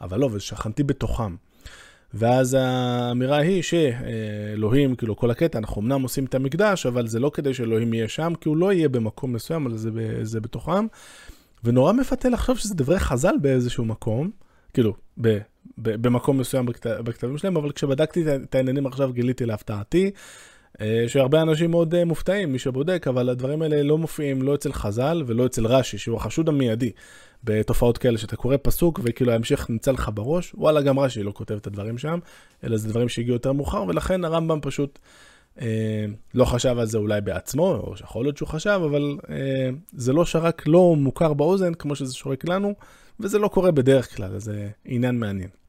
אבל 0.00 0.20
לא, 0.20 0.28
ושכנתי 0.32 0.82
בתוכם. 0.82 1.36
ואז 2.14 2.56
האמירה 2.60 3.38
היא 3.38 3.62
שאלוהים, 3.62 4.96
כאילו 4.96 5.16
כל 5.16 5.30
הקטע, 5.30 5.58
אנחנו 5.58 5.82
אמנם 5.82 6.02
עושים 6.02 6.24
את 6.24 6.34
המקדש, 6.34 6.86
אבל 6.86 7.06
זה 7.06 7.20
לא 7.20 7.30
כדי 7.34 7.54
שאלוהים 7.54 7.94
יהיה 7.94 8.08
שם, 8.08 8.32
כי 8.40 8.48
הוא 8.48 8.56
לא 8.56 8.72
יהיה 8.72 8.88
במקום 8.88 9.32
מסוים, 9.32 9.66
אבל 9.66 9.76
זה, 9.76 9.90
זה 10.22 10.40
בתוכם. 10.40 10.86
ונורא 11.64 11.92
מפתה 11.92 12.28
לחשוב 12.28 12.58
שזה 12.58 12.74
דברי 12.74 12.98
חז"ל 12.98 13.34
באיזשהו 13.40 13.84
מקום, 13.84 14.30
כאילו, 14.74 14.94
ב, 15.20 15.38
ב, 15.78 16.06
במקום 16.06 16.38
מסוים 16.38 16.66
בכת, 16.66 16.86
בכתבים 16.86 17.38
שלהם, 17.38 17.56
אבל 17.56 17.72
כשבדקתי 17.72 18.24
את 18.34 18.54
העניינים 18.54 18.86
עכשיו 18.86 19.12
גיליתי 19.12 19.46
להפתעתי, 19.46 20.10
שהרבה 21.06 21.42
אנשים 21.42 21.70
מאוד 21.70 21.94
אה, 21.94 22.04
מופתעים, 22.04 22.52
מי 22.52 22.58
שבודק, 22.58 23.06
אבל 23.08 23.28
הדברים 23.28 23.62
האלה 23.62 23.82
לא 23.82 23.98
מופיעים 23.98 24.42
לא 24.42 24.54
אצל 24.54 24.72
חז"ל 24.72 25.22
ולא 25.26 25.46
אצל 25.46 25.66
רש"י, 25.66 25.98
שהוא 25.98 26.16
החשוד 26.16 26.48
המיידי 26.48 26.90
בתופעות 27.44 27.98
כאלה, 27.98 28.18
שאתה 28.18 28.36
קורא 28.36 28.56
פסוק 28.62 29.00
וכאילו 29.02 29.32
ההמשך 29.32 29.70
נמצא 29.70 29.92
לך 29.92 30.10
בראש, 30.14 30.54
וואלה, 30.54 30.82
גם 30.82 30.98
רש"י 30.98 31.22
לא 31.22 31.32
כותב 31.32 31.54
את 31.54 31.66
הדברים 31.66 31.98
שם, 31.98 32.18
אלא 32.64 32.76
זה 32.76 32.88
דברים 32.88 33.08
שהגיעו 33.08 33.34
יותר 33.34 33.52
מאוחר, 33.52 33.84
ולכן 33.88 34.24
הרמב"ם 34.24 34.58
פשוט 34.62 34.98
אה, 35.60 36.06
לא 36.34 36.44
חשב 36.44 36.78
על 36.78 36.86
זה 36.86 36.98
אולי 36.98 37.20
בעצמו, 37.20 37.74
או 37.74 37.96
שיכול 37.96 38.24
להיות 38.24 38.36
שהוא 38.36 38.48
חשב, 38.48 38.80
אבל 38.84 39.16
אה, 39.30 39.70
זה 39.92 40.12
לא 40.12 40.24
שרק 40.24 40.66
לא 40.66 40.94
מוכר 40.96 41.32
באוזן 41.32 41.74
כמו 41.74 41.96
שזה 41.96 42.14
שורק 42.14 42.48
לנו, 42.48 42.74
וזה 43.20 43.38
לא 43.38 43.48
קורה 43.48 43.70
בדרך 43.70 44.16
כלל, 44.16 44.34
אז 44.34 44.44
זה 44.44 44.68
עניין 44.84 45.18
מעניין. 45.18 45.61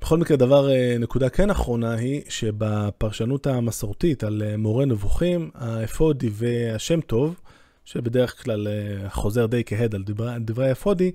בכל 0.00 0.18
מקרה, 0.18 0.36
דבר, 0.36 0.70
אה, 0.70 0.96
נקודה 1.00 1.28
כן 1.28 1.50
אחרונה 1.50 1.94
היא 1.94 2.22
שבפרשנות 2.28 3.46
המסורתית 3.46 4.24
על 4.24 4.42
אה, 4.46 4.56
מורה 4.56 4.84
נבוכים, 4.84 5.50
האפודי 5.54 6.30
והשם 6.32 7.00
טוב, 7.00 7.40
שבדרך 7.84 8.44
כלל 8.44 8.68
אה, 8.68 9.10
חוזר 9.10 9.46
די 9.46 9.62
כהד 9.66 9.94
על 9.94 10.02
דברי, 10.02 10.32
דברי 10.40 10.68
האפודי, 10.68 11.12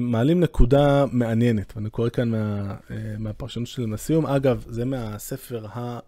מעלים 0.00 0.40
נקודה 0.40 1.04
מעניינת, 1.12 1.72
ואני 1.76 1.90
קורא 1.90 2.08
כאן 2.08 2.28
מה, 2.28 2.74
מהפרשנות 3.18 3.66
של 3.66 3.94
הסיום. 3.94 4.26
אגב, 4.26 4.64
זה 4.68 4.84
מהספר, 4.84 5.66
ה, 5.66 5.98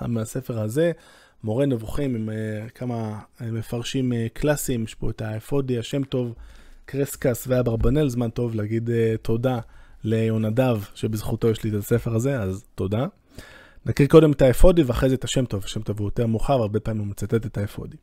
מהספר 0.00 0.60
הזה, 0.60 0.92
מורה 1.44 1.66
נבוכים 1.66 2.14
עם 2.14 2.28
כמה 2.74 3.18
מפרשים 3.40 4.12
קלאסיים, 4.32 4.84
יש 4.84 4.94
פה 4.94 5.10
את 5.10 5.22
האפודי, 5.22 5.78
השם 5.78 6.02
טוב, 6.02 6.34
קרסקס 6.84 7.44
ואברבנאל, 7.48 8.08
זמן 8.08 8.30
טוב 8.30 8.54
להגיד 8.54 8.90
תודה. 9.22 9.58
ליונדב, 10.04 10.78
שבזכותו 10.94 11.50
יש 11.50 11.64
לי 11.64 11.70
את 11.70 11.74
הספר 11.74 12.14
הזה, 12.14 12.40
אז 12.40 12.64
תודה. 12.74 13.06
נקריא 13.86 14.08
קודם 14.08 14.32
את 14.32 14.42
האפודי 14.42 14.82
ואחרי 14.82 15.08
זה 15.08 15.14
את 15.14 15.24
השם 15.24 15.44
טוב. 15.44 15.64
השם 15.64 15.82
טוב 15.82 16.00
הוא 16.00 16.06
יותר 16.06 16.26
מאוחר, 16.26 16.52
הרבה 16.52 16.80
פעמים 16.80 17.00
הוא 17.00 17.08
מצטט 17.08 17.46
את 17.46 17.58
האפודי. 17.58 17.96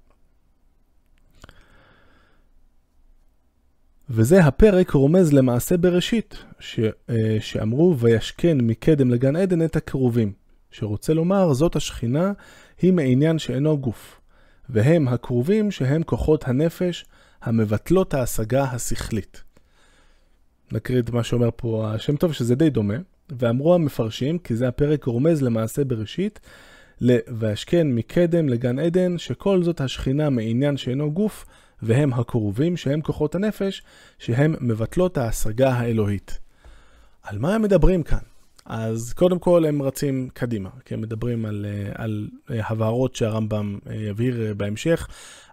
וזה 4.10 4.46
הפרק 4.46 4.92
רומז 4.92 5.34
למעשה 5.34 5.78
בראשית, 5.78 6.44
ש, 6.60 6.80
אה, 7.10 7.38
שאמרו 7.40 7.98
וישכן 8.00 8.58
מקדם 8.62 9.12
לגן 9.12 9.36
עדן 9.36 9.66
את 9.66 9.76
הקרובים, 9.76 10.34
שרוצה 10.72 11.14
לומר 11.14 11.54
זאת 11.54 11.76
השכינה 11.76 12.32
היא 12.82 12.94
מעניין 12.94 13.40
שאינו 13.40 13.78
גוף, 13.78 14.22
והם 14.70 15.08
הקרובים 15.08 15.72
שהם 15.72 16.04
כוחות 16.04 16.48
הנפש 16.48 17.06
המבטלות 17.42 18.14
ההשגה 18.14 18.64
השכלית. 18.64 19.44
נקריא 20.72 21.00
את 21.00 21.10
מה 21.10 21.24
שאומר 21.24 21.50
פה 21.56 21.92
השם 21.94 22.16
טוב, 22.16 22.34
שזה 22.34 22.56
די 22.56 22.70
דומה. 22.70 22.96
ואמרו 23.40 23.76
המפרשים, 23.76 24.40
כי 24.40 24.56
זה 24.56 24.68
הפרק 24.68 25.04
רומז 25.04 25.42
למעשה 25.42 25.84
בראשית, 25.84 26.40
והשכן 27.28 27.88
מקדם 27.88 28.50
לגן 28.50 28.80
עדן, 28.80 29.18
שכל 29.18 29.64
זאת 29.64 29.82
השכינה 29.82 30.30
מעניין 30.30 30.78
שאינו 30.78 31.12
גוף, 31.12 31.46
והם 31.82 32.14
הקרובים, 32.14 32.78
שהם 32.78 33.02
כוחות 33.02 33.36
הנפש, 33.36 33.84
שהם 34.20 34.56
מבטלות 34.60 35.18
ההשגה 35.18 35.70
האלוהית. 35.70 36.40
על 37.24 37.38
מה 37.38 37.56
הם 37.56 37.62
מדברים 37.62 38.04
כאן? 38.04 38.20
אז 38.66 39.14
קודם 39.14 39.40
כל 39.40 39.66
הם 39.66 39.82
רצים 39.82 40.30
קדימה, 40.34 40.70
כי 40.86 40.94
הם 40.94 41.02
מדברים 41.02 41.46
על, 41.46 41.66
על 41.96 42.28
הבהרות 42.50 43.16
שהרמב"ם 43.16 43.80
יבהיר 43.92 44.54
בהמשך. 44.58 45.08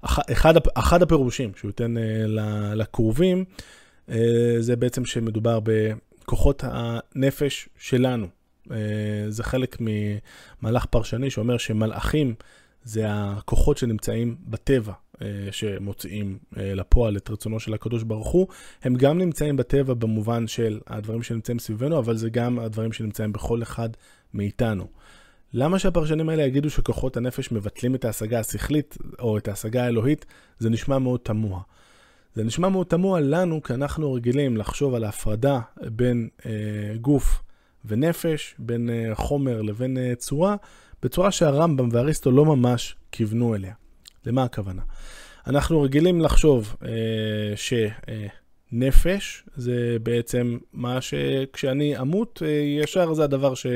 אחד, 0.04 0.54
אחד 0.74 1.02
הפירושים 1.02 1.52
שהוא 1.56 1.68
ייתן 1.68 1.94
לקרובים, 2.74 3.38
אה, 3.38 3.44
זה 4.58 4.76
בעצם 4.76 5.04
שמדובר 5.04 5.60
בכוחות 5.62 6.64
הנפש 6.66 7.68
שלנו. 7.78 8.26
אה, 8.70 8.76
זה 9.28 9.42
חלק 9.42 9.76
ממהלך 9.80 10.86
פרשני 10.86 11.30
שאומר 11.30 11.58
שמלאכים 11.58 12.34
זה 12.84 13.04
הכוחות 13.08 13.78
שנמצאים 13.78 14.36
בטבע, 14.46 14.92
אה, 15.22 15.26
שמוציאים 15.50 16.38
לפועל 16.52 17.16
את 17.16 17.30
רצונו 17.30 17.60
של 17.60 17.74
הקדוש 17.74 18.02
ברוך 18.02 18.28
הוא. 18.28 18.46
הם 18.82 18.94
גם 18.94 19.18
נמצאים 19.18 19.56
בטבע 19.56 19.94
במובן 19.94 20.46
של 20.46 20.80
הדברים 20.86 21.22
שנמצאים 21.22 21.58
סביבנו, 21.58 21.98
אבל 21.98 22.16
זה 22.16 22.30
גם 22.30 22.58
הדברים 22.58 22.92
שנמצאים 22.92 23.32
בכל 23.32 23.62
אחד 23.62 23.88
מאיתנו. 24.34 24.86
למה 25.52 25.78
שהפרשנים 25.78 26.28
האלה 26.28 26.42
יגידו 26.42 26.70
שכוחות 26.70 27.16
הנפש 27.16 27.52
מבטלים 27.52 27.94
את 27.94 28.04
ההשגה 28.04 28.40
השכלית 28.40 28.98
או 29.18 29.38
את 29.38 29.48
ההשגה 29.48 29.84
האלוהית? 29.84 30.26
זה 30.58 30.70
נשמע 30.70 30.98
מאוד 30.98 31.20
תמוה. 31.22 31.60
זה 32.34 32.44
נשמע 32.44 32.68
מאוד 32.68 32.86
תמוה 32.86 33.20
לנו, 33.20 33.62
כי 33.62 33.74
אנחנו 33.74 34.12
רגילים 34.12 34.56
לחשוב 34.56 34.94
על 34.94 35.04
ההפרדה 35.04 35.60
בין 35.76 36.28
אה, 36.46 36.50
גוף 37.00 37.42
ונפש, 37.84 38.54
בין 38.58 38.90
אה, 38.90 39.14
חומר 39.14 39.62
לבין 39.62 39.98
אה, 39.98 40.14
צורה, 40.14 40.56
בצורה 41.02 41.32
שהרמב"ם 41.32 41.88
ואריסטו 41.92 42.30
לא 42.30 42.44
ממש 42.44 42.96
כיוונו 43.12 43.54
אליה. 43.54 43.74
למה 44.26 44.44
הכוונה? 44.44 44.82
אנחנו 45.46 45.82
רגילים 45.82 46.20
לחשוב 46.20 46.76
אה, 46.84 47.54
שנפש 47.56 49.44
אה, 49.48 49.52
זה 49.56 49.96
בעצם 50.02 50.58
מה 50.72 51.00
שכשאני 51.00 52.00
אמות, 52.00 52.42
אה, 52.46 52.48
ישר 52.82 53.14
זה 53.14 53.24
הדבר 53.24 53.54
ש, 53.54 53.66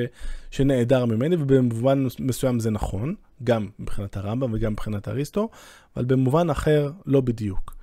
שנעדר 0.50 1.04
ממני, 1.04 1.36
ובמובן 1.36 2.06
מסוים 2.18 2.60
זה 2.60 2.70
נכון, 2.70 3.14
גם 3.44 3.68
מבחינת 3.78 4.16
הרמב"ם 4.16 4.52
וגם 4.52 4.72
מבחינת 4.72 5.08
אריסטו, 5.08 5.48
אבל 5.96 6.04
במובן 6.04 6.50
אחר 6.50 6.90
לא 7.06 7.20
בדיוק. 7.20 7.81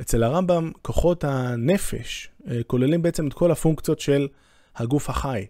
אצל 0.00 0.22
הרמב"ם, 0.22 0.72
כוחות 0.82 1.24
הנפש 1.24 2.28
אה, 2.48 2.60
כוללים 2.66 3.02
בעצם 3.02 3.26
את 3.26 3.32
כל 3.32 3.50
הפונקציות 3.50 4.00
של 4.00 4.28
הגוף 4.76 5.10
החי. 5.10 5.46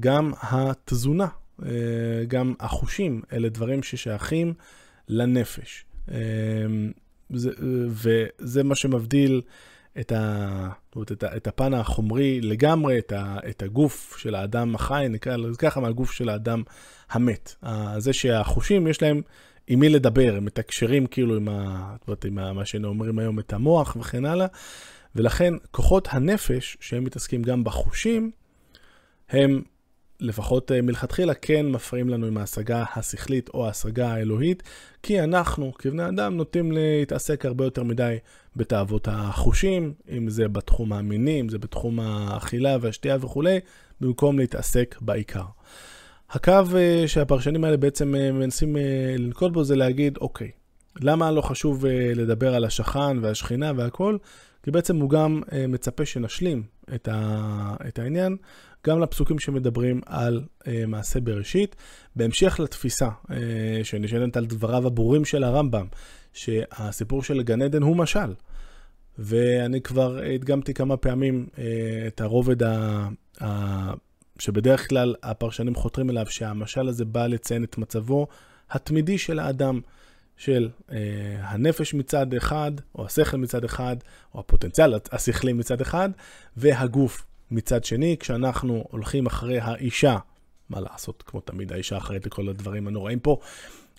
גם 0.00 0.32
התזונה, 0.40 1.26
אה, 1.62 1.68
גם 2.28 2.54
החושים, 2.60 3.22
אלה 3.32 3.48
דברים 3.48 3.82
ששייכים 3.82 4.54
לנפש. 5.08 5.84
אה, 6.10 6.16
וזה 7.30 8.64
מה 8.64 8.74
שמבדיל 8.74 9.42
את, 10.00 10.12
ה, 10.12 10.68
את, 11.12 11.22
ה, 11.22 11.36
את 11.36 11.46
הפן 11.46 11.74
החומרי 11.74 12.40
לגמרי, 12.40 12.98
את, 12.98 13.12
ה, 13.12 13.36
את 13.50 13.62
הגוף 13.62 14.16
של 14.18 14.34
האדם 14.34 14.74
החי, 14.74 15.06
נקרא 15.10 15.36
לזה 15.36 15.56
ככה, 15.58 15.80
מהגוף 15.80 16.12
של 16.12 16.28
האדם 16.28 16.62
המת. 17.10 17.54
זה 17.98 18.12
שהחושים 18.12 18.86
יש 18.86 19.02
להם 19.02 19.22
עם 19.66 19.80
מי 19.80 19.88
לדבר, 19.88 20.34
הם 20.36 20.44
מתקשרים 20.44 21.06
כאילו 21.06 21.36
עם, 21.36 21.48
ה, 21.48 21.96
עם 22.24 22.38
ה, 22.38 22.52
מה 22.52 22.64
שאומרים 22.64 23.18
היום, 23.18 23.38
את 23.38 23.52
המוח 23.52 23.96
וכן 24.00 24.24
הלאה, 24.24 24.46
ולכן 25.16 25.54
כוחות 25.70 26.08
הנפש, 26.10 26.76
שהם 26.80 27.04
מתעסקים 27.04 27.42
גם 27.42 27.64
בחושים, 27.64 28.30
הם 29.28 29.62
לפחות 30.20 30.72
אה, 30.72 30.82
מלכתחילה 30.82 31.34
כן 31.34 31.66
מפריעים 31.66 32.08
לנו 32.08 32.26
עם 32.26 32.38
ההשגה 32.38 32.84
השכלית 32.96 33.48
או 33.48 33.66
ההשגה 33.66 34.08
האלוהית, 34.08 34.62
כי 35.02 35.20
אנחנו 35.20 35.72
כבני 35.78 36.08
אדם 36.08 36.36
נוטים 36.36 36.72
להתעסק 36.72 37.44
הרבה 37.44 37.64
יותר 37.64 37.82
מדי 37.82 38.16
בתאוות 38.56 39.08
החושים, 39.10 39.94
אם 40.10 40.28
זה 40.28 40.48
בתחום 40.48 40.92
המיני, 40.92 41.40
אם 41.40 41.48
זה 41.48 41.58
בתחום 41.58 42.00
האכילה 42.00 42.76
והשתייה 42.80 43.16
וכולי, 43.20 43.58
במקום 44.00 44.38
להתעסק 44.38 44.96
בעיקר. 45.00 45.44
הקו 46.30 46.52
אה, 46.76 47.04
שהפרשנים 47.06 47.64
האלה 47.64 47.76
בעצם 47.76 48.14
אה, 48.14 48.32
מנסים 48.32 48.76
אה, 48.76 49.14
לנקוט 49.18 49.52
בו 49.52 49.64
זה 49.64 49.76
להגיד, 49.76 50.16
אוקיי, 50.20 50.50
למה 51.00 51.30
לא 51.30 51.40
חשוב 51.40 51.86
לדבר 52.14 52.54
על 52.54 52.64
השכן 52.64 53.18
והשכינה 53.22 53.72
והכל? 53.76 54.16
כי 54.62 54.70
בעצם 54.70 54.96
הוא 54.96 55.10
גם 55.10 55.42
מצפה 55.68 56.06
שנשלים 56.06 56.62
את, 56.94 57.08
ה, 57.12 57.76
את 57.88 57.98
העניין, 57.98 58.36
גם 58.86 59.00
לפסוקים 59.00 59.38
שמדברים 59.38 60.00
על 60.06 60.42
מעשה 60.86 61.20
בראשית. 61.20 61.76
בהמשך 62.16 62.60
לתפיסה 62.60 63.08
שנשענת 63.82 64.36
על 64.36 64.46
דבריו 64.46 64.86
הברורים 64.86 65.24
של 65.24 65.44
הרמב"ם, 65.44 65.86
שהסיפור 66.32 67.22
של 67.22 67.42
גן 67.42 67.62
עדן 67.62 67.82
הוא 67.82 67.96
משל. 67.96 68.34
ואני 69.18 69.80
כבר 69.80 70.18
הדגמתי 70.34 70.74
כמה 70.74 70.96
פעמים 70.96 71.46
את 72.06 72.20
הרובד 72.20 72.62
ה... 72.62 73.08
שבדרך 74.38 74.88
כלל 74.88 75.14
הפרשנים 75.22 75.74
חותרים 75.74 76.10
אליו, 76.10 76.26
שהמשל 76.28 76.88
הזה 76.88 77.04
בא 77.04 77.26
לציין 77.26 77.64
את 77.64 77.78
מצבו 77.78 78.26
התמידי 78.70 79.18
של 79.18 79.38
האדם, 79.38 79.80
של 80.36 80.68
אה, 80.92 80.96
הנפש 81.40 81.94
מצד 81.94 82.34
אחד, 82.34 82.72
או 82.94 83.06
השכל 83.06 83.36
מצד 83.36 83.64
אחד, 83.64 83.96
או 84.34 84.40
הפוטנציאל 84.40 84.94
השכלי 85.12 85.52
מצד 85.52 85.80
אחד, 85.80 86.10
והגוף 86.56 87.26
מצד 87.50 87.84
שני, 87.84 88.16
כשאנחנו 88.20 88.84
הולכים 88.90 89.26
אחרי 89.26 89.58
האישה, 89.58 90.16
מה 90.70 90.80
לעשות, 90.80 91.22
כמו 91.26 91.40
תמיד 91.40 91.72
האישה 91.72 91.96
אחראית 91.96 92.26
לכל 92.26 92.48
הדברים 92.48 92.86
הנוראים 92.86 93.18
פה, 93.18 93.38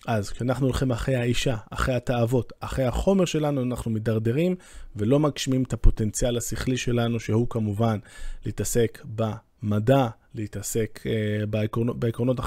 אז 0.06 0.30
כשאנחנו 0.30 0.66
הולכים 0.66 0.90
אחרי 0.90 1.16
האישה, 1.16 1.56
אחרי 1.70 1.94
התאוות, 1.94 2.52
אחרי 2.60 2.84
החומר 2.84 3.24
שלנו, 3.24 3.62
אנחנו 3.62 3.90
מידרדרים 3.90 4.56
ולא 4.96 5.18
מגשימים 5.18 5.62
את 5.62 5.72
הפוטנציאל 5.72 6.36
השכלי 6.36 6.76
שלנו, 6.76 7.20
שהוא 7.20 7.46
כמובן 7.50 7.98
להתעסק 8.46 9.02
מדע, 9.62 10.06
להתעסק 10.34 11.00
אה, 11.06 11.46
בעקרונות, 11.46 12.00
בעקרונות 12.00 12.40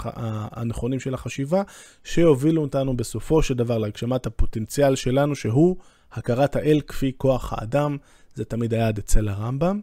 הנכונים 0.51 0.99
של 0.99 1.13
החשיבה, 1.13 1.61
שיובילו 2.03 2.61
אותנו 2.61 2.97
בסופו 2.97 3.43
של 3.43 3.53
דבר 3.53 3.77
להגשמת 3.77 4.25
הפוטנציאל 4.25 4.95
שלנו, 4.95 5.35
שהוא 5.35 5.75
הכרת 6.11 6.55
האל 6.55 6.81
כפי 6.87 7.11
כוח 7.17 7.53
האדם, 7.57 7.97
זה 8.35 8.45
תמיד 8.45 8.73
היה 8.73 8.87
עד 8.87 8.97
אצל 8.97 9.29
הרמב"ם. 9.29 9.79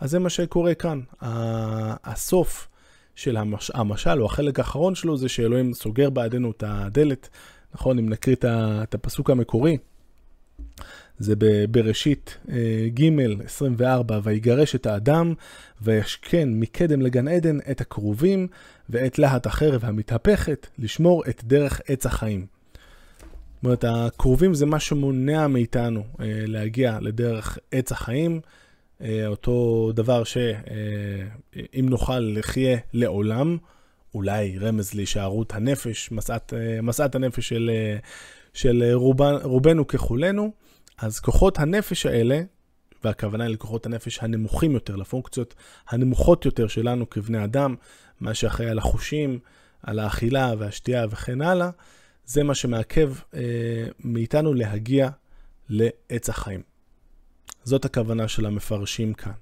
אז 0.00 0.10
זה 0.10 0.18
מה 0.18 0.30
שקורה 0.30 0.74
כאן. 0.74 1.00
הסוף 2.04 2.68
של 3.14 3.36
המש... 3.36 3.70
המשל, 3.74 4.20
או 4.20 4.26
החלק 4.26 4.58
האחרון 4.58 4.94
שלו, 4.94 5.16
זה 5.16 5.28
שאלוהים 5.28 5.74
סוגר 5.74 6.10
בעדנו 6.10 6.50
את 6.50 6.64
הדלת. 6.66 7.28
נכון, 7.74 7.98
אם 7.98 8.08
נקריא 8.08 8.36
את 8.82 8.94
הפסוק 8.94 9.30
המקורי, 9.30 9.78
זה 11.18 11.34
בראשית 11.70 12.38
אה, 12.50 12.88
ג' 12.94 13.10
24, 13.44 14.20
ויגרש 14.22 14.74
את 14.74 14.86
האדם, 14.86 15.34
וישכן 15.82 16.48
מקדם 16.52 17.02
לגן 17.02 17.28
עדן 17.28 17.58
את 17.70 17.80
הכרובים, 17.80 18.48
ואת 18.90 19.18
להט 19.18 19.46
החרב 19.46 19.84
המתהפכת, 19.84 20.66
לשמור 20.78 21.24
את 21.28 21.44
דרך 21.44 21.80
עץ 21.88 22.06
החיים. 22.06 22.46
זאת 23.54 23.64
אומרת, 23.64 23.84
הכרובים 23.88 24.54
זה 24.54 24.66
מה 24.66 24.80
שמונע 24.80 25.46
מאיתנו 25.46 26.00
אה, 26.20 26.26
להגיע 26.46 26.98
לדרך 27.00 27.58
עץ 27.72 27.92
החיים, 27.92 28.40
אה, 29.02 29.26
אותו 29.26 29.90
דבר 29.94 30.24
שאם 30.24 31.88
נוכל 31.88 32.18
לחיה 32.18 32.78
לעולם, 32.92 33.56
אולי 34.14 34.58
רמז 34.58 34.94
להישארות 34.94 35.54
הנפש, 35.54 36.12
משאת, 36.12 36.52
משאת 36.82 37.14
הנפש 37.14 37.48
של, 37.48 37.70
של 38.54 38.84
רובנו 39.42 39.86
ככולנו, 39.86 40.52
אז 41.02 41.20
כוחות 41.20 41.58
הנפש 41.58 42.06
האלה, 42.06 42.42
והכוונה 43.04 43.44
היא 43.44 43.52
לכוחות 43.54 43.86
הנפש 43.86 44.18
הנמוכים 44.18 44.72
יותר, 44.72 44.96
לפונקציות 44.96 45.54
הנמוכות 45.88 46.44
יותר 46.44 46.68
שלנו 46.68 47.10
כבני 47.10 47.44
אדם, 47.44 47.74
מה 48.20 48.34
שאחראי 48.34 48.70
על 48.70 48.78
החושים, 48.78 49.38
על 49.82 49.98
האכילה 49.98 50.52
והשתייה 50.58 51.06
וכן 51.10 51.42
הלאה, 51.42 51.70
זה 52.26 52.42
מה 52.42 52.54
שמעכב 52.54 53.14
אה, 53.34 53.40
מאיתנו 54.00 54.54
להגיע 54.54 55.08
לעץ 55.68 56.28
החיים. 56.28 56.62
זאת 57.64 57.84
הכוונה 57.84 58.28
של 58.28 58.46
המפרשים 58.46 59.14
כאן. 59.14 59.32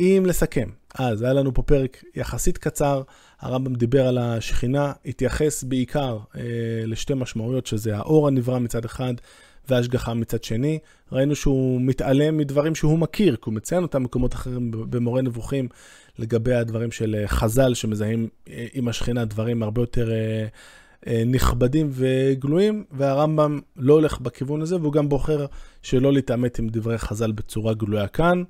אם 0.00 0.24
לסכם, 0.26 0.70
אז 0.94 1.22
היה 1.22 1.32
לנו 1.32 1.54
פה 1.54 1.62
פרק 1.62 2.04
יחסית 2.14 2.58
קצר, 2.58 3.02
הרמב"ם 3.40 3.74
דיבר 3.74 4.06
על 4.06 4.18
השכינה, 4.18 4.92
התייחס 5.06 5.64
בעיקר 5.64 6.18
אה, 6.36 6.42
לשתי 6.86 7.14
משמעויות, 7.14 7.66
שזה 7.66 7.96
האור 7.96 8.28
הנברא 8.28 8.58
מצד 8.58 8.84
אחד, 8.84 9.14
והשגחה 9.68 10.14
מצד 10.14 10.44
שני. 10.44 10.78
ראינו 11.12 11.36
שהוא 11.36 11.80
מתעלם 11.80 12.36
מדברים 12.36 12.74
שהוא 12.74 12.98
מכיר, 12.98 13.36
כי 13.36 13.42
הוא 13.44 13.54
מציין 13.54 13.82
אותם 13.82 14.02
במקומות 14.02 14.34
אחרים 14.34 14.70
במורה 14.70 15.22
נבוכים, 15.22 15.68
לגבי 16.18 16.54
הדברים 16.54 16.92
של 16.92 17.16
אה, 17.18 17.28
חז"ל 17.28 17.74
שמזהים 17.74 18.28
אה, 18.48 18.66
עם 18.72 18.88
השכינה 18.88 19.24
דברים 19.24 19.62
הרבה 19.62 19.82
יותר 19.82 20.10
אה, 21.06 21.22
נכבדים 21.26 21.90
וגלויים, 21.92 22.84
והרמב"ם 22.92 23.60
לא 23.76 23.94
הולך 23.94 24.20
בכיוון 24.20 24.62
הזה, 24.62 24.76
והוא 24.76 24.92
גם 24.92 25.08
בוחר 25.08 25.46
שלא 25.82 26.12
להתעמת 26.12 26.58
עם 26.58 26.68
דברי 26.68 26.98
חז"ל 26.98 27.32
בצורה 27.32 27.74
גלויה 27.74 28.08
כאן. 28.08 28.42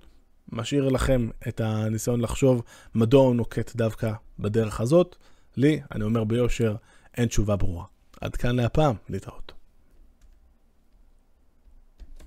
משאיר 0.52 0.88
לכם 0.88 1.28
את 1.48 1.60
הניסיון 1.60 2.20
לחשוב 2.20 2.62
מדוע 2.94 3.22
הוא 3.22 3.34
נוקט 3.34 3.76
דווקא 3.76 4.12
בדרך 4.38 4.80
הזאת. 4.80 5.16
לי, 5.56 5.80
אני 5.94 6.04
אומר 6.04 6.24
ביושר, 6.24 6.74
אין 7.16 7.28
תשובה 7.28 7.56
ברורה. 7.56 7.84
עד 8.20 8.36
כאן 8.36 8.56
להפעם, 8.56 8.94
להתראות. 9.08 9.59